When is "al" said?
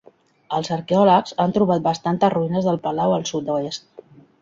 3.19-3.31